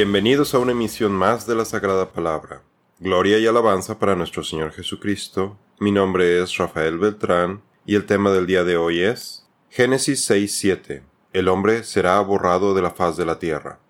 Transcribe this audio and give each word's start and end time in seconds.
Bienvenidos 0.00 0.54
a 0.54 0.60
una 0.60 0.70
emisión 0.70 1.10
más 1.10 1.44
de 1.44 1.56
la 1.56 1.64
Sagrada 1.64 2.12
Palabra. 2.12 2.62
Gloria 3.00 3.40
y 3.40 3.48
alabanza 3.48 3.98
para 3.98 4.14
nuestro 4.14 4.44
Señor 4.44 4.70
Jesucristo. 4.70 5.58
Mi 5.80 5.90
nombre 5.90 6.40
es 6.40 6.56
Rafael 6.56 6.98
Beltrán 6.98 7.62
y 7.84 7.96
el 7.96 8.06
tema 8.06 8.30
del 8.30 8.46
día 8.46 8.62
de 8.62 8.76
hoy 8.76 9.00
es 9.00 9.48
Génesis 9.70 10.30
6.7. 10.30 11.02
El 11.32 11.48
hombre 11.48 11.82
será 11.82 12.20
borrado 12.20 12.74
de 12.74 12.82
la 12.82 12.92
faz 12.92 13.16
de 13.16 13.26
la 13.26 13.40
tierra. 13.40 13.80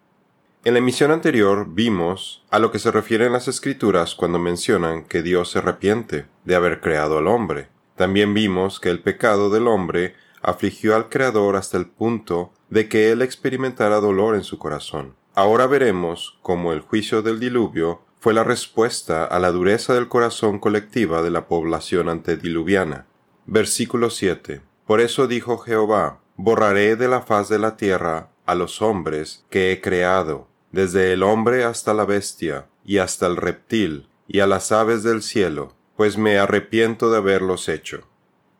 En 0.64 0.72
la 0.72 0.78
emisión 0.78 1.10
anterior 1.10 1.66
vimos 1.68 2.42
a 2.48 2.58
lo 2.58 2.72
que 2.72 2.78
se 2.78 2.90
refiere 2.90 3.26
en 3.26 3.34
las 3.34 3.46
escrituras 3.46 4.14
cuando 4.14 4.38
mencionan 4.38 5.04
que 5.04 5.20
Dios 5.20 5.50
se 5.50 5.58
arrepiente 5.58 6.24
de 6.46 6.54
haber 6.54 6.80
creado 6.80 7.18
al 7.18 7.26
hombre. 7.28 7.68
También 7.96 8.32
vimos 8.32 8.80
que 8.80 8.88
el 8.88 9.02
pecado 9.02 9.50
del 9.50 9.68
hombre 9.68 10.14
afligió 10.40 10.96
al 10.96 11.10
Creador 11.10 11.56
hasta 11.56 11.76
el 11.76 11.84
punto 11.84 12.54
de 12.70 12.88
que 12.88 13.10
él 13.10 13.20
experimentara 13.20 14.00
dolor 14.00 14.36
en 14.36 14.44
su 14.44 14.58
corazón. 14.58 15.17
Ahora 15.38 15.68
veremos 15.68 16.36
cómo 16.42 16.72
el 16.72 16.80
juicio 16.80 17.22
del 17.22 17.38
diluvio 17.38 18.02
fue 18.18 18.34
la 18.34 18.42
respuesta 18.42 19.24
a 19.24 19.38
la 19.38 19.52
dureza 19.52 19.94
del 19.94 20.08
corazón 20.08 20.58
colectiva 20.58 21.22
de 21.22 21.30
la 21.30 21.46
población 21.46 22.08
antediluviana. 22.08 23.06
Versículo 23.46 24.10
7. 24.10 24.62
Por 24.84 25.00
eso 25.00 25.28
dijo 25.28 25.58
Jehová, 25.58 26.18
borraré 26.34 26.96
de 26.96 27.06
la 27.06 27.22
faz 27.22 27.48
de 27.48 27.60
la 27.60 27.76
tierra 27.76 28.30
a 28.46 28.56
los 28.56 28.82
hombres 28.82 29.44
que 29.48 29.70
he 29.70 29.80
creado, 29.80 30.48
desde 30.72 31.12
el 31.12 31.22
hombre 31.22 31.62
hasta 31.62 31.94
la 31.94 32.04
bestia, 32.04 32.66
y 32.84 32.98
hasta 32.98 33.28
el 33.28 33.36
reptil, 33.36 34.08
y 34.26 34.40
a 34.40 34.48
las 34.48 34.72
aves 34.72 35.04
del 35.04 35.22
cielo, 35.22 35.72
pues 35.96 36.18
me 36.18 36.36
arrepiento 36.36 37.12
de 37.12 37.18
haberlos 37.18 37.68
hecho. 37.68 38.08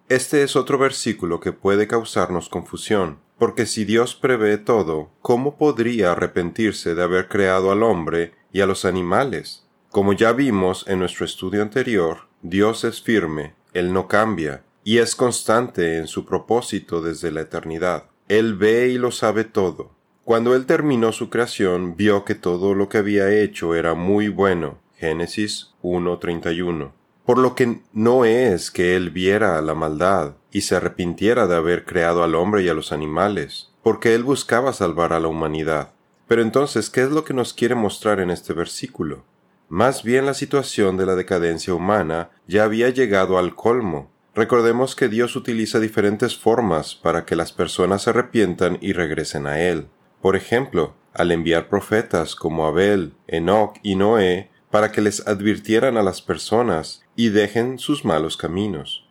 Este 0.09 0.45
es 0.45 0.55
otro 0.55 0.79
versículo 0.79 1.41
que 1.41 1.51
puede 1.51 1.89
causarnos 1.89 2.49
confusión, 2.49 3.19
porque 3.39 3.67
si 3.67 3.85
Dios 3.85 4.15
prevé 4.15 4.59
todo, 4.59 5.11
¿cómo 5.23 5.57
podría 5.57 6.13
arrepentirse 6.13 6.95
de 6.95 7.03
haber 7.03 7.29
creado 7.29 7.71
al 7.71 7.83
hombre 7.83 8.35
y 8.53 8.61
a 8.61 8.67
los 8.67 8.85
animales? 8.85 9.67
Como 9.91 10.13
ya 10.13 10.33
vimos 10.33 10.85
en 10.89 10.99
nuestro 10.99 11.25
estudio 11.25 11.63
anterior, 11.63 12.29
Dios 12.43 12.85
es 12.85 13.01
firme, 13.01 13.55
Él 13.73 13.93
no 13.93 14.09
cambia, 14.09 14.65
y 14.85 14.99
es 14.99 15.15
constante 15.15 15.99
en 15.99 16.07
su 16.07 16.27
propósito 16.27 17.01
desde 17.01 17.31
la 17.31 17.43
eternidad. 17.43 18.05
Él 18.29 18.55
ve 18.55 18.89
y 18.89 18.99
lo 18.99 19.11
sabe 19.11 19.45
todo. 19.45 19.93
Cuando 20.25 20.55
Él 20.55 20.67
terminó 20.67 21.13
su 21.13 21.31
creación, 21.31 21.97
vio 21.97 22.25
que 22.25 22.35
todo 22.35 22.75
lo 22.75 22.89
que 22.89 22.99
había 22.99 23.31
hecho 23.31 23.75
era 23.75 23.95
muy 23.95 24.29
bueno. 24.29 24.79
Génesis 24.97 25.75
1.31 25.83 26.93
por 27.29 27.37
lo 27.37 27.55
que 27.55 27.83
no 27.93 28.25
es 28.25 28.71
que 28.71 28.97
él 28.97 29.11
viera 29.11 29.61
la 29.61 29.75
maldad 29.75 30.37
y 30.53 30.63
se 30.63 30.77
arrepintiera 30.77 31.47
de 31.47 31.57
haber 31.57 31.85
creado 31.85 32.23
al 32.23 32.35
hombre 32.35 32.63
y 32.63 32.69
a 32.69 32.75
los 32.75 32.93
animales, 32.93 33.71
porque 33.83 34.15
él 34.15 34.23
buscaba 34.23 34.73
salvar 34.73 35.13
a 35.13 35.21
la 35.21 35.29
humanidad. 35.29 35.93
Pero 36.27 36.43
entonces, 36.43 36.91
¿qué 36.91 37.03
es 37.03 37.11
lo 37.11 37.25
que 37.25 37.35
nos 37.35 37.55
quiere 37.55 37.75
mostrar 37.75 38.21
en 38.21 38.31
este 38.31 38.53
versículo? 38.53 39.25
Más 39.69 40.03
bien 40.03 40.27
la 40.27 40.35
situación 40.35 40.97
de 40.97 41.07
la 41.07 41.15
decadencia 41.15 41.75
humana 41.75 42.31
ya 42.47 42.65
había 42.65 42.89
llegado 42.91 43.39
al 43.39 43.55
colmo. 43.55 44.11
Recordemos 44.35 44.95
que 44.95 45.09
Dios 45.09 45.37
utiliza 45.37 45.81
diferentes 45.81 46.37
formas 46.37 46.95
para 46.95 47.25
que 47.25 47.37
las 47.37 47.53
personas 47.53 48.03
se 48.03 48.11
arrepientan 48.11 48.79
y 48.81 48.93
regresen 48.93 49.47
a 49.47 49.61
Él. 49.61 49.89
Por 50.23 50.37
ejemplo, 50.37 50.95
al 51.13 51.33
enviar 51.33 51.69
profetas 51.69 52.35
como 52.35 52.67
Abel, 52.67 53.15
Enoch 53.27 53.77
y 53.83 53.97
Noé 53.97 54.51
para 54.71 54.93
que 54.93 55.01
les 55.01 55.27
advirtieran 55.27 55.97
a 55.97 56.03
las 56.03 56.23
personas 56.23 57.03
y 57.17 57.31
dejen 57.31 57.79
sus 57.79 58.05
malos 58.05 58.37
caminos. 58.37 59.08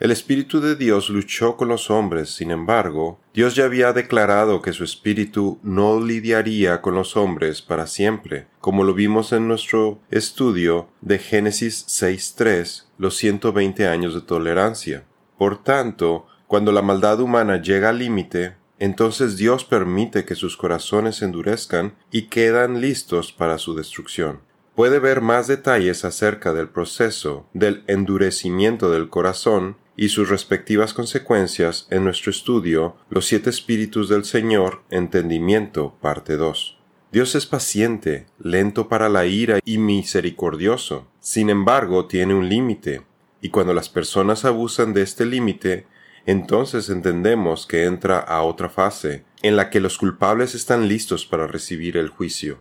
El 0.00 0.12
Espíritu 0.12 0.60
de 0.60 0.76
Dios 0.76 1.10
luchó 1.10 1.56
con 1.56 1.66
los 1.66 1.90
hombres, 1.90 2.30
sin 2.30 2.52
embargo, 2.52 3.18
Dios 3.34 3.56
ya 3.56 3.64
había 3.64 3.92
declarado 3.92 4.62
que 4.62 4.72
su 4.72 4.84
Espíritu 4.84 5.58
no 5.64 6.00
lidiaría 6.00 6.80
con 6.80 6.94
los 6.94 7.16
hombres 7.16 7.62
para 7.62 7.88
siempre, 7.88 8.46
como 8.60 8.84
lo 8.84 8.94
vimos 8.94 9.32
en 9.32 9.48
nuestro 9.48 9.98
estudio 10.12 10.88
de 11.00 11.18
Génesis 11.18 11.84
6.3, 11.88 12.84
los 12.96 13.16
120 13.16 13.88
años 13.88 14.14
de 14.14 14.20
tolerancia. 14.20 15.02
Por 15.36 15.64
tanto, 15.64 16.28
cuando 16.46 16.70
la 16.70 16.82
maldad 16.82 17.18
humana 17.18 17.60
llega 17.60 17.88
al 17.88 17.98
límite, 17.98 18.54
entonces 18.78 19.36
Dios 19.36 19.64
permite 19.64 20.24
que 20.24 20.36
sus 20.36 20.56
corazones 20.56 21.16
se 21.16 21.24
endurezcan 21.24 21.96
y 22.12 22.28
quedan 22.28 22.80
listos 22.80 23.32
para 23.32 23.58
su 23.58 23.74
destrucción 23.74 24.46
puede 24.78 25.00
ver 25.00 25.22
más 25.22 25.48
detalles 25.48 26.04
acerca 26.04 26.52
del 26.52 26.68
proceso 26.68 27.48
del 27.52 27.82
endurecimiento 27.88 28.92
del 28.92 29.08
corazón 29.08 29.76
y 29.98 30.10
sus 30.10 30.28
respectivas 30.28 30.94
consecuencias 30.94 31.88
en 31.90 32.04
nuestro 32.04 32.30
estudio 32.30 32.96
Los 33.10 33.26
siete 33.26 33.50
espíritus 33.50 34.08
del 34.08 34.24
Señor, 34.24 34.82
entendimiento, 34.90 35.96
parte 36.00 36.36
2. 36.36 36.78
Dios 37.10 37.34
es 37.34 37.46
paciente, 37.46 38.26
lento 38.38 38.88
para 38.88 39.08
la 39.08 39.26
ira 39.26 39.58
y 39.64 39.78
misericordioso. 39.78 41.08
Sin 41.18 41.50
embargo, 41.50 42.06
tiene 42.06 42.34
un 42.34 42.48
límite, 42.48 43.02
y 43.40 43.48
cuando 43.48 43.74
las 43.74 43.88
personas 43.88 44.44
abusan 44.44 44.92
de 44.92 45.02
este 45.02 45.26
límite, 45.26 45.86
entonces 46.26 46.90
entendemos 46.90 47.66
que 47.66 47.84
entra 47.84 48.20
a 48.20 48.42
otra 48.42 48.68
fase, 48.68 49.24
en 49.42 49.56
la 49.56 49.68
que 49.68 49.80
los 49.80 49.98
culpables 49.98 50.54
están 50.54 50.86
listos 50.86 51.26
para 51.26 51.48
recibir 51.48 51.96
el 51.96 52.08
juicio. 52.08 52.58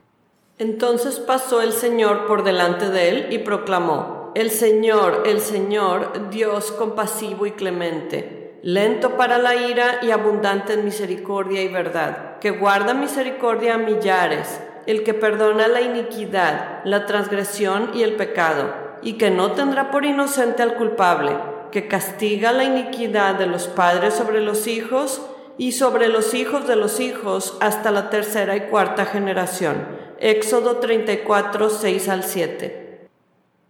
Entonces 0.57 1.19
pasó 1.19 1.61
el 1.61 1.71
Señor 1.71 2.25
por 2.25 2.43
delante 2.43 2.89
de 2.89 3.09
él 3.09 3.27
y 3.31 3.37
proclamó, 3.39 4.26
El 4.37 4.51
Señor, 4.51 5.23
el 5.25 5.41
Señor, 5.41 6.29
Dios 6.29 6.71
compasivo 6.71 7.47
y 7.47 7.53
clemente, 7.53 8.59
lento 8.61 9.17
para 9.17 9.39
la 9.39 9.55
ira 9.55 9.97
y 10.03 10.11
abundante 10.11 10.73
en 10.73 10.85
misericordia 10.85 11.63
y 11.63 11.69
verdad, 11.69 12.37
que 12.37 12.51
guarda 12.51 12.93
misericordia 12.93 13.73
a 13.73 13.77
millares, 13.79 14.61
el 14.85 15.01
que 15.01 15.15
perdona 15.15 15.67
la 15.67 15.81
iniquidad, 15.81 16.81
la 16.83 17.07
transgresión 17.07 17.89
y 17.95 18.03
el 18.03 18.13
pecado, 18.13 18.75
y 19.01 19.13
que 19.13 19.31
no 19.31 19.53
tendrá 19.53 19.89
por 19.89 20.05
inocente 20.05 20.61
al 20.61 20.75
culpable, 20.75 21.31
que 21.71 21.87
castiga 21.87 22.51
la 22.51 22.63
iniquidad 22.63 23.39
de 23.39 23.47
los 23.47 23.67
padres 23.67 24.13
sobre 24.13 24.41
los 24.41 24.67
hijos 24.67 25.19
y 25.57 25.71
sobre 25.71 26.09
los 26.09 26.35
hijos 26.35 26.67
de 26.67 26.75
los 26.75 26.99
hijos 26.99 27.57
hasta 27.59 27.89
la 27.89 28.11
tercera 28.11 28.55
y 28.55 28.67
cuarta 28.69 29.07
generación 29.07 30.05
Éxodo 30.19 30.77
34, 30.77 31.69
6 31.69 32.09
al 32.09 32.23
7. 32.23 32.86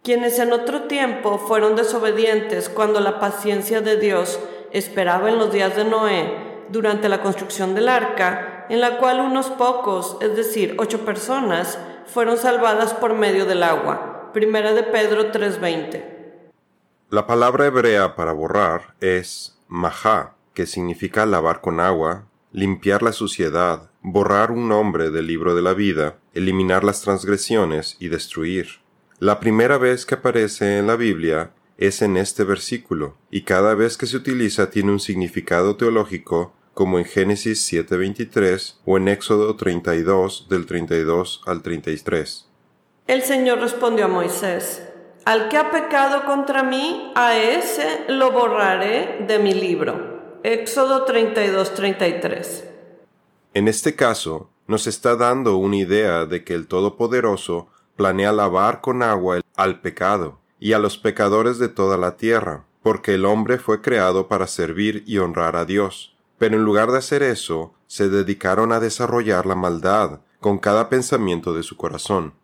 Quienes 0.08 0.38
en 0.38 0.54
otro 0.54 0.84
tiempo 0.84 1.36
fueron 1.36 1.76
desobedientes 1.76 2.70
cuando 2.70 2.98
la 2.98 3.20
paciencia 3.20 3.82
de 3.82 3.98
Dios 3.98 4.40
esperaba 4.72 5.28
en 5.28 5.36
los 5.36 5.52
días 5.52 5.76
de 5.76 5.84
Noé 5.84 6.64
durante 6.70 7.10
la 7.10 7.20
construcción 7.20 7.74
del 7.74 7.90
arca, 7.90 8.64
en 8.70 8.80
la 8.80 8.96
cual 8.96 9.20
unos 9.20 9.50
pocos, 9.50 10.16
es 10.22 10.34
decir, 10.34 10.76
ocho 10.78 11.04
personas, 11.04 11.78
fueron 12.06 12.38
salvadas 12.38 12.94
por 12.94 13.12
medio 13.12 13.44
del 13.44 13.62
agua. 13.62 14.30
Primera 14.32 14.72
de 14.72 14.82
Pedro 14.82 15.30
3:20. 15.30 16.52
La 17.10 17.26
palabra 17.26 17.66
hebrea 17.66 18.16
para 18.16 18.32
borrar 18.32 18.94
es 19.02 19.58
mahá, 19.68 20.36
que 20.54 20.64
significa 20.64 21.26
lavar 21.26 21.60
con 21.60 21.80
agua, 21.80 22.24
limpiar 22.50 23.02
la 23.02 23.12
suciedad, 23.12 23.90
borrar 24.00 24.52
un 24.52 24.70
nombre 24.70 25.10
del 25.10 25.26
libro 25.26 25.54
de 25.54 25.60
la 25.60 25.74
vida, 25.74 26.16
eliminar 26.32 26.82
las 26.82 27.02
transgresiones 27.02 27.98
y 28.00 28.08
destruir. 28.08 28.87
La 29.20 29.40
primera 29.40 29.78
vez 29.78 30.06
que 30.06 30.14
aparece 30.14 30.78
en 30.78 30.86
la 30.86 30.94
Biblia 30.94 31.50
es 31.76 32.02
en 32.02 32.16
este 32.16 32.44
versículo, 32.44 33.16
y 33.32 33.42
cada 33.42 33.74
vez 33.74 33.96
que 33.96 34.06
se 34.06 34.16
utiliza 34.16 34.70
tiene 34.70 34.92
un 34.92 35.00
significado 35.00 35.74
teológico 35.74 36.52
como 36.72 37.00
en 37.00 37.04
Génesis 37.04 37.66
7:23 37.68 38.78
o 38.84 38.96
en 38.96 39.08
Éxodo 39.08 39.56
32 39.56 40.46
del 40.48 40.66
32 40.66 41.42
al 41.46 41.62
33. 41.62 42.48
El 43.08 43.22
Señor 43.22 43.58
respondió 43.58 44.04
a 44.04 44.08
Moisés, 44.08 44.84
Al 45.24 45.48
que 45.48 45.56
ha 45.56 45.72
pecado 45.72 46.24
contra 46.24 46.62
mí, 46.62 47.10
a 47.16 47.36
ese 47.36 48.04
lo 48.06 48.30
borraré 48.30 49.24
de 49.26 49.40
mi 49.40 49.52
libro. 49.52 50.38
Éxodo 50.44 51.04
32:33. 51.04 52.64
En 53.52 53.66
este 53.66 53.96
caso, 53.96 54.48
nos 54.68 54.86
está 54.86 55.16
dando 55.16 55.56
una 55.56 55.76
idea 55.76 56.24
de 56.24 56.44
que 56.44 56.54
el 56.54 56.68
Todopoderoso 56.68 57.68
planea 57.98 58.30
lavar 58.30 58.80
con 58.80 59.02
agua 59.02 59.40
al 59.56 59.80
pecado 59.80 60.38
y 60.60 60.72
a 60.72 60.78
los 60.78 60.96
pecadores 60.98 61.58
de 61.58 61.68
toda 61.68 61.98
la 61.98 62.16
tierra, 62.16 62.64
porque 62.80 63.14
el 63.14 63.24
hombre 63.24 63.58
fue 63.58 63.82
creado 63.82 64.28
para 64.28 64.46
servir 64.46 65.02
y 65.04 65.18
honrar 65.18 65.56
a 65.56 65.64
Dios. 65.64 66.16
Pero 66.38 66.56
en 66.56 66.62
lugar 66.62 66.92
de 66.92 66.98
hacer 66.98 67.24
eso, 67.24 67.74
se 67.88 68.08
dedicaron 68.08 68.70
a 68.70 68.78
desarrollar 68.78 69.46
la 69.46 69.56
maldad 69.56 70.20
con 70.38 70.58
cada 70.58 70.88
pensamiento 70.88 71.52
de 71.52 71.64
su 71.64 71.76
corazón. 71.76 72.34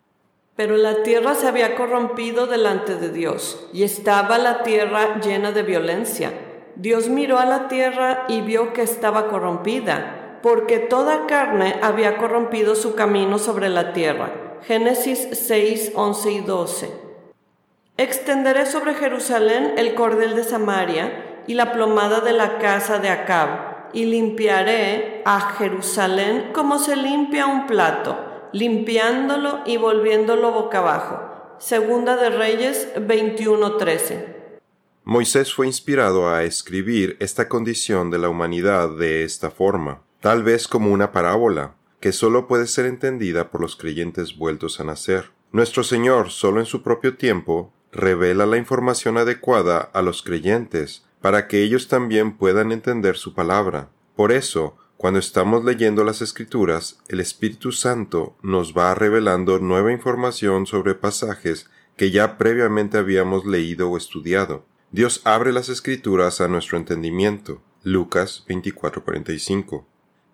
Pero 0.57 0.77
la 0.77 1.05
tierra 1.05 1.37
se 1.37 1.47
había 1.47 1.77
corrompido 1.77 2.49
delante 2.49 2.97
de 2.97 3.11
Dios, 3.11 3.69
y 3.73 3.85
estaba 3.85 4.39
la 4.39 4.65
tierra 4.65 5.21
llena 5.21 5.53
de 5.53 5.63
violencia. 5.63 6.33
Dios 6.75 7.09
miró 7.09 7.39
a 7.39 7.47
la 7.47 7.69
tierra 7.69 8.25
y 8.29 8.41
vio 8.41 8.73
que 8.73 8.83
estaba 8.83 9.29
corrompida, 9.29 10.41
porque 10.43 10.81
toda 10.81 11.27
carne 11.27 11.79
había 11.81 12.17
corrompido 12.17 12.75
su 12.75 12.97
camino 12.97 13.39
sobre 13.39 13.69
la 13.69 13.93
tierra. 13.93 14.44
Génesis 14.63 15.29
6, 15.33 15.93
11 15.95 16.33
y 16.33 16.41
12. 16.41 16.91
Extenderé 17.97 18.67
sobre 18.67 18.95
Jerusalén 18.95 19.75
el 19.77 19.95
cordel 19.95 20.35
de 20.35 20.45
Samaria 20.45 21.43
y 21.47 21.55
la 21.55 21.73
plomada 21.73 22.21
de 22.21 22.33
la 22.33 22.59
casa 22.59 22.99
de 22.99 23.09
Acab, 23.09 23.75
y 23.93 24.07
limpiaré 24.07 25.23
a 25.25 25.41
Jerusalén 25.57 26.51
como 26.53 26.79
se 26.79 26.97
limpia 26.97 27.47
un 27.47 27.67
plato. 27.67 28.33
limpiándolo 28.55 29.63
y 29.67 29.79
volviéndolo 29.79 30.53
boca 30.53 30.79
abajo. 30.79 31.57
Segunda 31.59 32.17
de 32.17 32.31
Reyes 32.31 32.89
21:13. 32.97 34.61
Moisés 35.03 35.53
fue 35.53 35.67
inspirado 35.67 36.29
a 36.29 36.45
escribir 36.45 37.17
esta 37.19 37.49
condición 37.49 38.11
de 38.11 38.19
la 38.19 38.29
humanidad 38.29 38.91
de 38.91 39.25
esta 39.25 39.51
forma, 39.51 40.03
tal 40.21 40.45
vez 40.45 40.69
como 40.69 40.93
una 40.93 41.11
parábola, 41.11 41.75
que 42.05 42.13
solo 42.13 42.47
puede 42.47 42.67
ser 42.67 42.85
entendida 42.85 43.51
por 43.51 43.63
los 43.63 43.77
creyentes 43.77 44.37
vueltos 44.37 44.79
a 44.79 44.85
nacer. 44.85 45.31
Nuestro 45.53 45.83
Señor, 45.83 46.29
solo 46.29 46.61
en 46.61 46.67
su 46.67 46.83
propio 46.83 47.17
tiempo, 47.17 47.73
revela 47.93 48.45
la 48.45 48.59
información 48.59 49.17
adecuada 49.17 49.79
a 49.79 50.03
los 50.03 50.23
creyentes 50.23 51.07
para 51.23 51.49
que 51.49 51.63
ellos 51.63 51.89
también 51.89 52.37
puedan 52.37 52.73
entender 52.73 53.17
su 53.17 53.33
palabra. 53.33 53.89
Por 54.17 54.33
eso, 54.33 54.77
cuando 54.99 55.19
estamos 55.19 55.65
leyendo 55.65 56.05
las 56.05 56.21
escrituras, 56.21 56.99
el 57.09 57.21
Espíritu 57.21 57.73
Santo 57.73 58.37
nos 58.43 58.75
va 58.75 58.95
revelando 58.95 59.59
nueva 59.59 59.91
información 59.91 60.67
sobre 60.67 60.95
pasajes 60.95 61.71
que 61.97 62.11
ya 62.11 62.37
previamente 62.37 62.99
habíamos 62.99 63.47
leído 63.47 63.91
o 63.91 63.97
estudiado. 63.97 64.67
Dios 64.93 65.23
abre 65.25 65.55
las 65.55 65.71
escrituras 65.71 66.43
a 66.43 66.49
nuestro 66.49 66.77
entendimiento. 66.77 67.63
Lucas 67.83 68.45
24:45. 68.47 69.87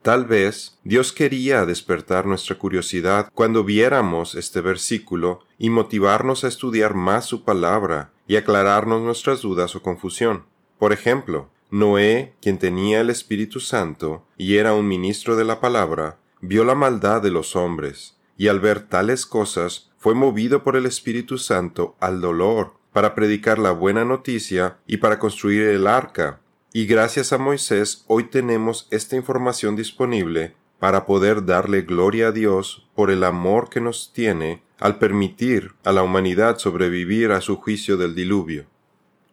Tal 0.02 0.24
vez 0.24 0.78
Dios 0.82 1.12
quería 1.12 1.66
despertar 1.66 2.24
nuestra 2.24 2.56
curiosidad 2.56 3.30
cuando 3.34 3.64
viéramos 3.64 4.34
este 4.34 4.62
versículo 4.62 5.40
y 5.58 5.68
motivarnos 5.68 6.42
a 6.42 6.48
estudiar 6.48 6.94
más 6.94 7.26
su 7.26 7.44
palabra 7.44 8.10
y 8.26 8.36
aclararnos 8.36 9.02
nuestras 9.02 9.42
dudas 9.42 9.76
o 9.76 9.82
confusión. 9.82 10.46
Por 10.78 10.94
ejemplo, 10.94 11.50
Noé, 11.70 12.32
quien 12.40 12.58
tenía 12.58 13.02
el 13.02 13.10
Espíritu 13.10 13.60
Santo 13.60 14.24
y 14.38 14.56
era 14.56 14.72
un 14.72 14.88
ministro 14.88 15.36
de 15.36 15.44
la 15.44 15.60
palabra, 15.60 16.16
vio 16.40 16.64
la 16.64 16.74
maldad 16.74 17.20
de 17.20 17.30
los 17.30 17.54
hombres, 17.54 18.16
y 18.38 18.48
al 18.48 18.58
ver 18.58 18.88
tales 18.88 19.26
cosas 19.26 19.90
fue 19.98 20.14
movido 20.14 20.64
por 20.64 20.76
el 20.76 20.86
Espíritu 20.86 21.36
Santo 21.36 21.94
al 22.00 22.22
dolor, 22.22 22.72
para 22.94 23.14
predicar 23.14 23.58
la 23.58 23.72
buena 23.72 24.06
noticia 24.06 24.78
y 24.86 24.96
para 24.96 25.18
construir 25.18 25.62
el 25.62 25.86
arca, 25.86 26.40
y 26.72 26.86
gracias 26.86 27.32
a 27.32 27.38
Moisés 27.38 28.04
hoy 28.06 28.24
tenemos 28.24 28.86
esta 28.90 29.16
información 29.16 29.74
disponible 29.74 30.54
para 30.78 31.04
poder 31.04 31.44
darle 31.44 31.82
gloria 31.82 32.28
a 32.28 32.32
Dios 32.32 32.86
por 32.94 33.10
el 33.10 33.24
amor 33.24 33.68
que 33.68 33.80
nos 33.80 34.12
tiene 34.12 34.62
al 34.78 34.98
permitir 34.98 35.72
a 35.84 35.92
la 35.92 36.02
humanidad 36.02 36.58
sobrevivir 36.58 37.32
a 37.32 37.40
su 37.40 37.56
juicio 37.56 37.96
del 37.96 38.14
diluvio. 38.14 38.66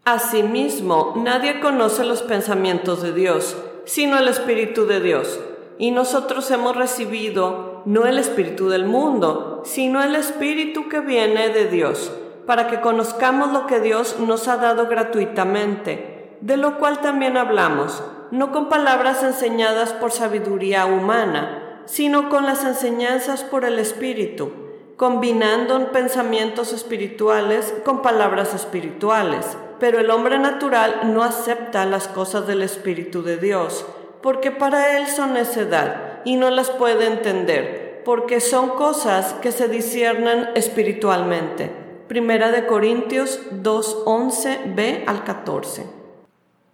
Asimismo, 0.04 1.13
nadie 1.16 1.60
conoce 1.60 2.04
los 2.04 2.22
pensamientos 2.24 3.04
de 3.04 3.13
Dios, 3.13 3.56
sino 3.86 4.18
el 4.18 4.28
Espíritu 4.28 4.86
de 4.86 5.00
Dios. 5.00 5.39
Y 5.78 5.92
nosotros 5.92 6.50
hemos 6.50 6.75
recibido 6.75 7.84
no 7.86 8.06
el 8.06 8.18
Espíritu 8.18 8.68
del 8.69 8.86
mundo, 8.86 9.62
sino 9.63 10.01
el 10.01 10.16
Espíritu 10.16 10.89
que 10.89 11.01
viene 11.01 11.50
de 11.50 11.68
Dios, 11.68 12.12
para 12.45 12.68
que 12.68 12.81
conozcamos 12.81 13.54
lo 13.54 13.68
que 13.68 13.80
Dios 13.80 14.18
nos 14.19 14.48
ha 14.48 14.57
dado 14.57 14.88
gratuitamente 14.88 16.17
de 16.42 16.57
lo 16.57 16.78
cual 16.78 17.01
también 17.01 17.38
hablamos, 17.38 18.04
no 18.31 18.51
con 18.51 18.69
palabras 18.69 19.24
enseñadas 19.24 19.94
por 19.94 20.12
sabiduría 20.12 20.86
humana, 20.86 21.81
sino 21.86 22.30
con 22.30 22.45
las 22.45 22.63
enseñanzas 22.63 23.44
por 23.44 23.66
el 23.66 23.80
Espíritu, 23.80 24.51
combinando 24.98 25.92
pensamientos 25.92 26.74
espirituales 26.74 27.74
con 27.86 28.01
palabras 28.01 28.54
espirituales. 28.54 29.57
Pero 29.80 30.00
el 30.00 30.10
hombre 30.10 30.39
natural 30.39 31.13
no 31.13 31.24
acepta 31.24 31.86
las 31.86 32.07
cosas 32.07 32.48
del 32.48 32.63
Espíritu 32.63 33.24
de 33.24 33.38
Dios, 33.38 33.86
porque 34.22 34.51
para 34.51 34.98
él 34.98 35.07
son 35.07 35.34
necedad 35.34 36.22
y 36.25 36.36
no 36.36 36.50
las 36.50 36.72
puede 36.72 37.06
entender, 37.06 38.01
porque 38.04 38.42
son 38.42 38.69
cosas 38.69 39.34
que 39.42 39.51
se 39.51 39.68
disciernen 39.68 40.50
espiritualmente. 40.56 41.72
Primera 42.07 42.51
de 42.51 42.66
Corintios 42.66 43.39
2:11 43.51 44.75
b 44.75 45.04
al 45.07 45.24
14. 45.24 45.97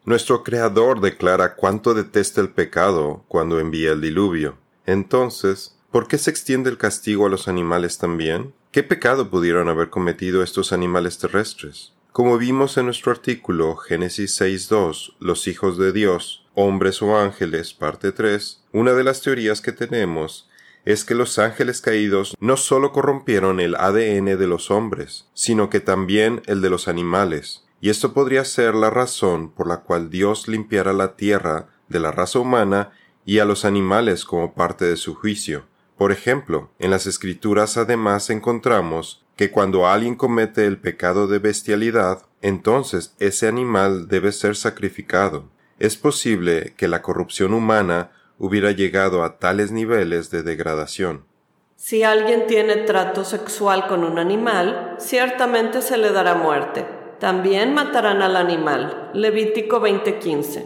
Nuestro 0.05 0.43
Creador 0.43 0.99
declara 0.99 1.55
cuánto 1.55 1.93
detesta 1.93 2.41
el 2.41 2.49
pecado 2.49 3.23
cuando 3.29 3.61
envía 3.61 3.93
el 3.93 4.01
diluvio. 4.01 4.57
Entonces, 4.85 5.77
¿por 5.91 6.09
qué 6.09 6.17
se 6.17 6.29
extiende 6.29 6.69
el 6.69 6.77
castigo 6.77 7.25
a 7.25 7.29
los 7.29 7.47
animales 7.47 7.99
también? 7.99 8.53
¿Qué 8.71 8.83
pecado 8.83 9.29
pudieron 9.29 9.69
haber 9.69 9.89
cometido 9.89 10.43
estos 10.43 10.73
animales 10.73 11.19
terrestres? 11.19 11.93
Como 12.11 12.37
vimos 12.37 12.77
en 12.77 12.85
nuestro 12.85 13.13
artículo 13.13 13.77
Génesis 13.77 14.41
6.2, 14.41 15.15
los 15.19 15.47
hijos 15.47 15.77
de 15.77 15.93
Dios, 15.93 16.45
hombres 16.53 17.01
o 17.01 17.17
ángeles, 17.17 17.73
parte 17.73 18.11
3, 18.11 18.61
una 18.73 18.91
de 18.91 19.05
las 19.05 19.21
teorías 19.21 19.61
que 19.61 19.71
tenemos 19.71 20.49
es 20.83 21.05
que 21.05 21.15
los 21.15 21.39
ángeles 21.39 21.79
caídos 21.79 22.35
no 22.41 22.57
solo 22.57 22.91
corrompieron 22.91 23.61
el 23.61 23.75
ADN 23.75 24.37
de 24.37 24.47
los 24.47 24.69
hombres, 24.69 25.27
sino 25.33 25.69
que 25.69 25.79
también 25.79 26.41
el 26.45 26.61
de 26.61 26.69
los 26.69 26.89
animales, 26.89 27.62
y 27.83 27.89
esto 27.89 28.13
podría 28.13 28.45
ser 28.45 28.75
la 28.75 28.89
razón 28.89 29.51
por 29.51 29.67
la 29.67 29.81
cual 29.81 30.09
Dios 30.09 30.47
limpiara 30.47 30.93
la 30.93 31.17
tierra 31.17 31.67
de 31.89 31.99
la 31.99 32.11
raza 32.11 32.39
humana 32.39 32.93
y 33.25 33.39
a 33.39 33.45
los 33.45 33.65
animales 33.65 34.23
como 34.23 34.53
parte 34.53 34.85
de 34.85 34.95
su 34.95 35.15
juicio. 35.15 35.65
Por 35.97 36.13
ejemplo, 36.13 36.71
en 36.79 36.91
las 36.91 37.07
escrituras 37.07 37.75
además 37.75 38.29
encontramos 38.29 39.25
que 39.35 39.51
cuando 39.51 39.85
alguien 39.85 40.15
comete 40.15 40.65
el 40.65 40.77
pecado 40.77 41.27
de 41.27 41.39
bestialidad, 41.39 42.25
entonces 42.41 43.15
ese 43.19 43.49
animal 43.49 44.07
debe 44.07 44.31
ser 44.31 44.55
sacrificado. 44.55 45.49
Es 45.77 45.97
posible 45.97 46.75
que 46.77 46.87
la 46.87 47.01
corrupción 47.01 47.53
humana 47.53 48.11
hubiera 48.37 48.71
llegado 48.71 49.25
a 49.25 49.39
tales 49.39 49.73
niveles 49.73 50.31
de 50.31 50.41
degradación. 50.41 51.25
Si 51.75 52.03
alguien 52.03 52.47
tiene 52.47 52.77
trato 52.77 53.25
sexual 53.25 53.87
con 53.87 54.05
un 54.05 54.19
animal, 54.19 54.95
ciertamente 54.99 55.81
se 55.81 55.97
le 55.97 56.13
dará 56.13 56.35
muerte 56.35 57.02
también 57.23 57.73
matarán 57.73 58.21
al 58.21 58.35
animal. 58.35 59.09
Levítico 59.13 59.79
20:15. 59.79 60.65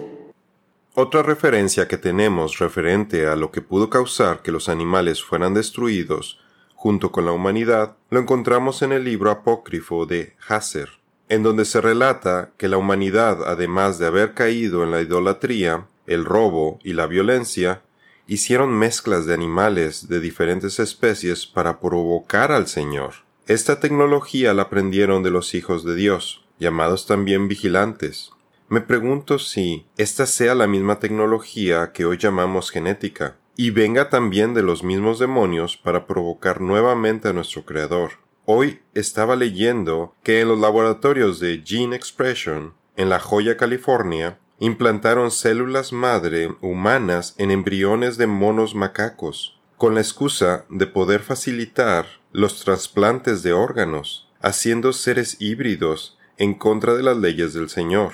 Otra 0.96 1.22
referencia 1.22 1.88
que 1.88 2.00
tenemos 2.00 2.58
referente 2.58 3.28
a 3.28 3.36
lo 3.36 3.52
que 3.52 3.62
pudo 3.62 3.92
causar 3.92 4.42
que 4.42 4.52
los 4.52 4.68
animales 4.68 5.24
fueran 5.24 5.54
destruidos 5.54 6.40
junto 6.74 7.12
con 7.12 7.26
la 7.26 7.32
humanidad 7.32 7.96
lo 8.10 8.20
encontramos 8.20 8.82
en 8.82 8.92
el 8.92 9.04
libro 9.04 9.30
apócrifo 9.30 10.08
de 10.08 10.34
Hasser, 10.48 10.90
en 11.30 11.44
donde 11.44 11.64
se 11.64 11.80
relata 11.80 12.50
que 12.58 12.68
la 12.68 12.78
humanidad, 12.78 13.44
además 13.46 14.00
de 14.00 14.08
haber 14.08 14.34
caído 14.34 14.84
en 14.84 14.90
la 14.90 15.02
idolatría, 15.02 15.86
el 16.08 16.26
robo 16.26 16.80
y 16.84 16.94
la 16.94 17.06
violencia, 17.06 17.84
hicieron 18.26 18.72
mezclas 18.72 19.28
de 19.28 19.36
animales 19.36 20.08
de 20.08 20.20
diferentes 20.20 20.80
especies 20.80 21.46
para 21.46 21.80
provocar 21.80 22.52
al 22.52 22.66
Señor. 22.66 23.14
Esta 23.46 23.80
tecnología 23.80 24.56
la 24.56 24.64
aprendieron 24.64 25.22
de 25.22 25.30
los 25.30 25.54
hijos 25.54 25.86
de 25.86 25.94
Dios, 25.94 26.47
llamados 26.60 27.06
también 27.06 27.48
vigilantes. 27.48 28.32
Me 28.70 28.82
pregunto 28.82 29.40
si 29.40 29.86
esta 29.98 30.26
sea 30.26 30.54
la 30.54 30.68
misma 30.68 31.00
tecnología 31.00 31.92
que 31.94 32.06
hoy 32.06 32.18
llamamos 32.18 32.70
genética, 32.70 33.38
y 33.56 33.72
venga 33.72 34.10
también 34.10 34.54
de 34.54 34.62
los 34.62 34.84
mismos 34.84 35.20
demonios 35.20 35.78
para 35.78 36.06
provocar 36.06 36.62
nuevamente 36.62 37.28
a 37.28 37.34
nuestro 37.34 37.66
Creador. 37.66 38.12
Hoy 38.46 38.82
estaba 38.94 39.36
leyendo 39.36 40.14
que 40.24 40.42
en 40.42 40.48
los 40.48 40.60
laboratorios 40.60 41.40
de 41.40 41.64
Gene 41.66 41.96
Expression, 41.96 42.74
en 42.96 43.10
La 43.10 43.20
Joya, 43.20 43.58
California, 43.58 44.40
implantaron 44.60 45.32
células 45.32 45.92
madre 45.94 46.56
humanas 46.62 47.36
en 47.38 47.52
embriones 47.52 48.18
de 48.18 48.28
monos 48.28 48.76
macacos, 48.76 49.60
con 49.78 49.96
la 49.96 50.02
excusa 50.02 50.66
de 50.70 50.88
poder 50.88 51.22
facilitar 51.22 52.06
los 52.32 52.64
trasplantes 52.64 53.44
de 53.44 53.54
órganos, 53.54 54.30
haciendo 54.42 54.94
seres 54.94 55.38
híbridos 55.40 56.17
en 56.38 56.54
contra 56.54 56.94
de 56.96 57.04
las 57.04 57.18
leyes 57.18 57.54
del 57.54 57.70
Señor. 57.70 58.14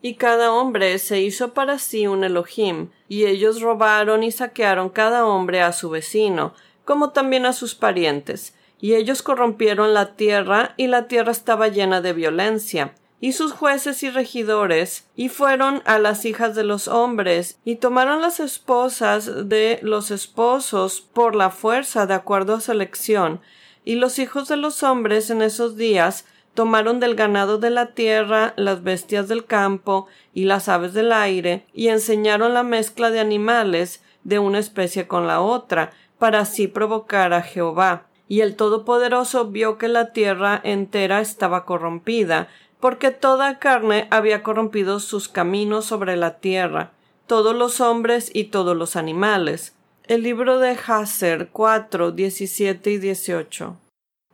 Y 0.00 0.14
cada 0.14 0.52
hombre 0.52 0.98
se 0.98 1.20
hizo 1.20 1.54
para 1.54 1.78
sí 1.78 2.06
un 2.06 2.22
Elohim, 2.22 2.90
y 3.08 3.26
ellos 3.26 3.60
robaron 3.60 4.22
y 4.22 4.30
saquearon 4.30 4.90
cada 4.90 5.26
hombre 5.26 5.60
a 5.60 5.72
su 5.72 5.90
vecino, 5.90 6.54
como 6.84 7.10
también 7.10 7.46
a 7.46 7.52
sus 7.52 7.74
parientes, 7.74 8.54
y 8.80 8.94
ellos 8.94 9.22
corrompieron 9.22 9.94
la 9.94 10.14
tierra, 10.14 10.74
y 10.76 10.86
la 10.86 11.08
tierra 11.08 11.32
estaba 11.32 11.66
llena 11.68 12.00
de 12.00 12.12
violencia, 12.12 12.94
y 13.20 13.32
sus 13.32 13.52
jueces 13.52 14.04
y 14.04 14.10
regidores, 14.10 15.08
y 15.16 15.28
fueron 15.28 15.82
a 15.84 15.98
las 15.98 16.24
hijas 16.24 16.54
de 16.54 16.62
los 16.62 16.86
hombres, 16.86 17.58
y 17.64 17.76
tomaron 17.76 18.22
las 18.22 18.38
esposas 18.38 19.48
de 19.48 19.80
los 19.82 20.12
esposos 20.12 21.00
por 21.00 21.34
la 21.34 21.50
fuerza 21.50 22.06
de 22.06 22.14
acuerdo 22.14 22.54
a 22.54 22.60
su 22.60 22.70
elección, 22.70 23.40
y 23.84 23.96
los 23.96 24.20
hijos 24.20 24.46
de 24.46 24.56
los 24.56 24.84
hombres 24.84 25.30
en 25.30 25.42
esos 25.42 25.76
días 25.76 26.24
tomaron 26.58 26.98
del 26.98 27.14
ganado 27.14 27.58
de 27.58 27.70
la 27.70 27.94
tierra, 27.94 28.52
las 28.56 28.82
bestias 28.82 29.28
del 29.28 29.44
campo 29.44 30.08
y 30.34 30.42
las 30.42 30.68
aves 30.68 30.92
del 30.92 31.12
aire, 31.12 31.64
y 31.72 31.86
enseñaron 31.86 32.52
la 32.52 32.64
mezcla 32.64 33.12
de 33.12 33.20
animales 33.20 34.02
de 34.24 34.40
una 34.40 34.58
especie 34.58 35.06
con 35.06 35.28
la 35.28 35.40
otra, 35.40 35.92
para 36.18 36.40
así 36.40 36.66
provocar 36.66 37.32
a 37.32 37.42
Jehová. 37.42 38.08
Y 38.26 38.40
el 38.40 38.56
Todopoderoso 38.56 39.44
vio 39.44 39.78
que 39.78 39.86
la 39.86 40.12
tierra 40.12 40.60
entera 40.64 41.20
estaba 41.20 41.64
corrompida, 41.64 42.48
porque 42.80 43.12
toda 43.12 43.60
carne 43.60 44.08
había 44.10 44.42
corrompido 44.42 44.98
sus 44.98 45.28
caminos 45.28 45.84
sobre 45.84 46.16
la 46.16 46.40
tierra, 46.40 46.90
todos 47.28 47.54
los 47.54 47.80
hombres 47.80 48.32
y 48.34 48.46
todos 48.46 48.76
los 48.76 48.96
animales. 48.96 49.76
El 50.08 50.24
libro 50.24 50.58
de 50.58 50.76
Hazer 50.88 51.50
4, 51.52 52.10
17 52.10 52.90
y 52.90 52.98
18. 52.98 53.76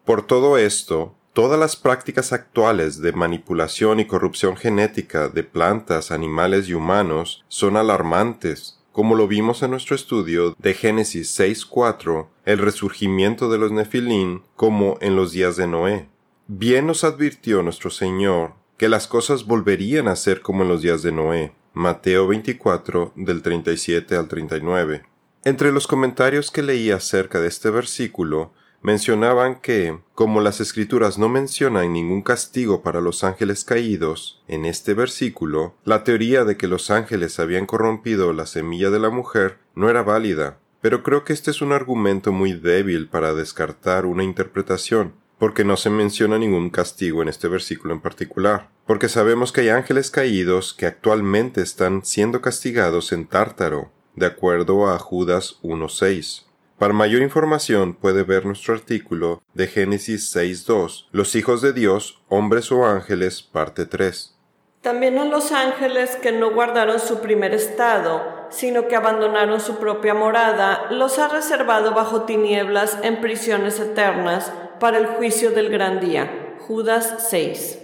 Por 0.07 0.27
todo 0.27 0.57
esto, 0.57 1.17
todas 1.35 1.59
las 1.59 1.75
prácticas 1.75 2.33
actuales 2.33 3.03
de 3.03 3.13
manipulación 3.13 3.99
y 4.01 4.07
corrupción 4.07 4.57
genética 4.57 5.29
de 5.29 5.43
plantas, 5.43 6.13
animales 6.13 6.69
y 6.69 6.75
humanos 6.75 7.45
son 7.49 7.77
alarmantes, 7.77 8.79
como 8.93 9.17
lo 9.17 9.27
vimos 9.27 9.63
en 9.65 9.73
nuestro 9.73 9.97
estudio 9.97 10.55
de 10.59 10.75
Génesis 10.75 11.39
6.4, 11.39 12.29
el 12.45 12.59
resurgimiento 12.59 13.51
de 13.51 13.59
los 13.59 13.73
Nefilín 13.73 14.43
como 14.55 14.97
en 15.01 15.17
los 15.17 15.33
días 15.33 15.57
de 15.57 15.67
Noé. 15.67 16.09
Bien 16.47 16.87
nos 16.87 17.03
advirtió 17.03 17.63
nuestro 17.65 17.91
Señor 17.91 18.53
que 18.79 18.89
las 18.89 19.09
cosas 19.09 19.45
volverían 19.45 20.07
a 20.07 20.17
ser 20.17 20.41
como 20.41 20.63
en 20.63 20.69
los 20.69 20.83
días 20.83 21.03
de 21.03 21.11
Noé. 21.11 21.53
Mateo 21.73 22.29
24 22.29 23.13
del 23.17 23.43
37 23.43 24.15
al 24.15 24.29
39. 24.29 25.03
Entre 25.45 25.73
los 25.73 25.89
comentarios 25.89 26.53
que 26.53 26.63
leí 26.63 26.93
acerca 26.93 27.41
de 27.41 27.49
este 27.49 27.71
versículo, 27.71 28.53
mencionaban 28.85 29.57
que, 29.63 29.99
como 30.15 30.43
las 30.43 30.61
escrituras 30.61 31.19
no 31.19 31.31
mencionan 31.31 31.95
ningún 31.95 32.21
castigo 32.21 32.83
para 32.83 33.01
los 33.01 33.25
ángeles 33.25 33.65
caídos, 33.65 34.43
en 34.47 34.67
este 34.67 34.93
versículo, 34.93 35.75
la 35.85 36.05
teoría 36.05 36.45
de 36.45 36.59
que 36.59 36.69
los 36.69 36.91
ángeles 36.91 37.41
habían 37.41 37.65
corrompido 37.65 38.35
la 38.35 38.45
semilla 38.45 38.91
de 38.91 38.99
la 38.99 39.09
mujer 39.09 39.57
no 39.75 39.89
era 39.89 40.03
válida, 40.03 40.59
pero 40.83 41.03
creo 41.03 41.25
que 41.25 41.33
este 41.33 41.51
es 41.51 41.63
un 41.63 41.73
argumento 41.73 42.31
muy 42.31 42.53
débil 42.53 43.09
para 43.09 43.33
descartar 43.33 44.05
una 44.05 44.23
interpretación, 44.23 45.15
porque 45.39 45.65
no 45.65 45.79
se 45.79 45.89
menciona 45.89 46.37
ningún 46.37 46.69
castigo 46.69 47.23
en 47.23 47.31
este 47.31 47.49
versículo 47.49 47.95
en 47.95 48.03
particular, 48.03 48.69
porque 48.87 49.09
sabemos 49.09 49.51
que 49.51 49.63
hay 49.63 49.71
ángeles 49.71 50.11
caídos 50.11 50.75
que 50.75 50.85
actualmente 50.85 51.63
están 51.63 52.05
siendo 52.05 52.43
castigados 52.43 53.13
en 53.13 53.29
Tártaro, 53.29 53.93
de 54.15 54.27
acuerdo 54.27 54.91
a 54.91 54.99
Judas 54.99 55.57
1.6. 55.63 56.45
Para 56.85 56.93
mayor 56.93 57.23
información 57.23 57.95
puede 57.95 58.25
ver 58.25 58.45
nuestro 58.45 58.75
artículo 58.75 59.43
de 59.55 59.69
Génesis 59.69 60.37
6.2, 60.37 61.07
Los 61.13 61.35
hijos 61.35 61.63
de 61.63 61.73
Dios, 61.73 62.21
hombres 62.29 62.71
o 62.71 62.85
ángeles, 62.85 63.41
parte 63.41 63.87
3. 63.87 64.37
También 64.83 65.17
a 65.17 65.25
los 65.25 65.51
ángeles 65.51 66.17
que 66.17 66.31
no 66.31 66.53
guardaron 66.53 67.01
su 67.01 67.23
primer 67.23 67.55
estado, 67.55 68.23
sino 68.51 68.87
que 68.87 68.97
abandonaron 68.97 69.61
su 69.61 69.79
propia 69.79 70.13
morada, 70.13 70.89
los 70.91 71.19
ha 71.19 71.29
reservado 71.29 71.95
bajo 71.95 72.25
tinieblas 72.25 72.99
en 73.03 73.23
prisiones 73.23 73.81
eternas 73.81 74.53
para 74.79 74.99
el 74.99 75.07
juicio 75.07 75.53
del 75.53 75.71
gran 75.71 76.01
día. 76.01 76.55
Judas 76.69 77.29
6. 77.31 77.79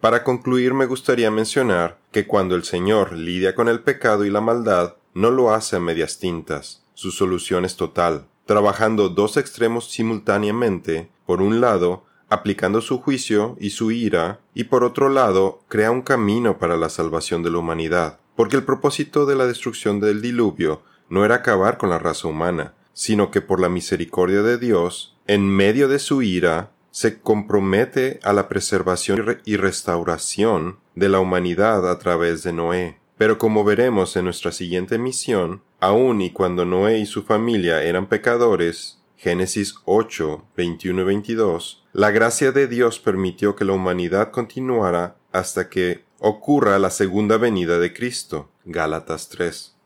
Para 0.00 0.24
concluir 0.24 0.72
me 0.72 0.86
gustaría 0.86 1.30
mencionar 1.30 1.98
que 2.10 2.26
cuando 2.26 2.54
el 2.54 2.64
Señor 2.64 3.12
lidia 3.12 3.54
con 3.54 3.68
el 3.68 3.80
pecado 3.80 4.24
y 4.24 4.30
la 4.30 4.40
maldad, 4.40 4.94
no 5.12 5.30
lo 5.30 5.52
hace 5.52 5.76
a 5.76 5.80
medias 5.80 6.18
tintas 6.18 6.87
su 6.98 7.12
solución 7.12 7.64
es 7.64 7.76
total, 7.76 8.26
trabajando 8.44 9.08
dos 9.08 9.36
extremos 9.36 9.88
simultáneamente, 9.88 11.08
por 11.26 11.40
un 11.40 11.60
lado, 11.60 12.02
aplicando 12.28 12.80
su 12.80 12.98
juicio 13.00 13.56
y 13.60 13.70
su 13.70 13.92
ira, 13.92 14.40
y 14.52 14.64
por 14.64 14.82
otro 14.82 15.08
lado, 15.08 15.60
crea 15.68 15.92
un 15.92 16.02
camino 16.02 16.58
para 16.58 16.76
la 16.76 16.88
salvación 16.88 17.44
de 17.44 17.52
la 17.52 17.58
humanidad, 17.58 18.18
porque 18.34 18.56
el 18.56 18.64
propósito 18.64 19.26
de 19.26 19.36
la 19.36 19.46
destrucción 19.46 20.00
del 20.00 20.20
diluvio 20.20 20.82
no 21.08 21.24
era 21.24 21.36
acabar 21.36 21.78
con 21.78 21.88
la 21.88 22.00
raza 22.00 22.26
humana, 22.26 22.74
sino 22.94 23.30
que 23.30 23.42
por 23.42 23.60
la 23.60 23.68
misericordia 23.68 24.42
de 24.42 24.58
Dios, 24.58 25.16
en 25.28 25.46
medio 25.46 25.86
de 25.86 26.00
su 26.00 26.22
ira, 26.22 26.72
se 26.90 27.20
compromete 27.20 28.18
a 28.24 28.32
la 28.32 28.48
preservación 28.48 29.38
y 29.44 29.56
restauración 29.56 30.78
de 30.96 31.08
la 31.08 31.20
humanidad 31.20 31.88
a 31.88 31.96
través 32.00 32.42
de 32.42 32.52
Noé. 32.52 32.98
Pero 33.16 33.38
como 33.38 33.62
veremos 33.62 34.16
en 34.16 34.24
nuestra 34.24 34.50
siguiente 34.50 34.98
misión, 34.98 35.62
Aun 35.80 36.20
y 36.22 36.30
cuando 36.30 36.64
Noé 36.64 36.98
y 36.98 37.06
su 37.06 37.22
familia 37.22 37.84
eran 37.84 38.08
pecadores, 38.08 39.00
Génesis 39.16 39.76
8, 39.84 40.44
21 40.56 41.02
y 41.02 41.04
22, 41.04 41.84
la 41.92 42.10
gracia 42.10 42.50
de 42.50 42.66
Dios 42.66 42.98
permitió 42.98 43.54
que 43.54 43.64
la 43.64 43.74
humanidad 43.74 44.32
continuara 44.32 45.14
hasta 45.30 45.68
que 45.68 46.04
ocurra 46.18 46.80
la 46.80 46.90
segunda 46.90 47.36
venida 47.36 47.78
de 47.78 47.92
Cristo. 47.92 48.48
Gálatas 48.64 49.28
3. 49.28 49.76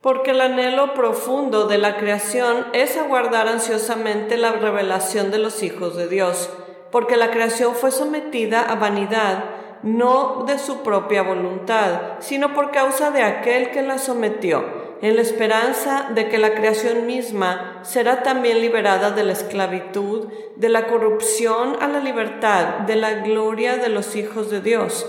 Porque 0.00 0.32
el 0.32 0.40
anhelo 0.40 0.94
profundo 0.94 1.68
de 1.68 1.78
la 1.78 1.96
creación 1.96 2.66
es 2.72 2.96
aguardar 2.96 3.46
ansiosamente 3.46 4.36
la 4.36 4.50
revelación 4.50 5.30
de 5.30 5.38
los 5.38 5.62
hijos 5.62 5.96
de 5.96 6.08
Dios, 6.08 6.50
porque 6.90 7.16
la 7.16 7.30
creación 7.30 7.76
fue 7.76 7.92
sometida 7.92 8.62
a 8.62 8.74
vanidad, 8.74 9.44
no 9.84 10.44
de 10.44 10.58
su 10.58 10.82
propia 10.82 11.22
voluntad, 11.22 12.14
sino 12.18 12.52
por 12.52 12.72
causa 12.72 13.12
de 13.12 13.22
aquel 13.22 13.70
que 13.70 13.82
la 13.82 13.98
sometió 13.98 14.85
en 15.02 15.16
la 15.16 15.22
esperanza 15.22 16.10
de 16.14 16.28
que 16.28 16.38
la 16.38 16.54
creación 16.54 17.06
misma 17.06 17.80
será 17.82 18.22
también 18.22 18.60
liberada 18.60 19.10
de 19.10 19.24
la 19.24 19.32
esclavitud, 19.32 20.28
de 20.56 20.68
la 20.68 20.86
corrupción 20.86 21.76
a 21.80 21.88
la 21.88 22.00
libertad, 22.00 22.80
de 22.86 22.96
la 22.96 23.20
gloria 23.20 23.76
de 23.76 23.88
los 23.88 24.16
hijos 24.16 24.50
de 24.50 24.60
Dios. 24.60 25.06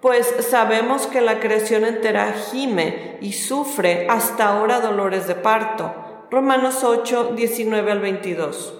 Pues 0.00 0.32
sabemos 0.48 1.06
que 1.06 1.20
la 1.20 1.40
creación 1.40 1.84
entera 1.84 2.32
gime 2.32 3.18
y 3.20 3.32
sufre 3.32 4.06
hasta 4.08 4.48
ahora 4.48 4.80
dolores 4.80 5.26
de 5.26 5.34
parto. 5.34 5.92
Romanos 6.30 6.84
8, 6.84 7.32
19 7.34 7.90
al 7.90 8.00
22. 8.00 8.74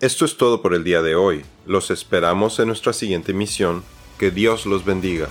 Esto 0.00 0.24
es 0.24 0.36
todo 0.36 0.62
por 0.62 0.74
el 0.74 0.84
día 0.84 1.02
de 1.02 1.14
hoy. 1.14 1.44
Los 1.66 1.90
esperamos 1.90 2.58
en 2.58 2.68
nuestra 2.68 2.92
siguiente 2.92 3.32
misión. 3.32 3.82
Que 4.18 4.30
Dios 4.30 4.64
los 4.64 4.84
bendiga. 4.84 5.28